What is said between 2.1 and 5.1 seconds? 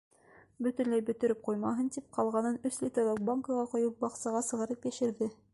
ҡалғанын өс литрлыҡ банкаға ҡойоп, баҡсаға сығарып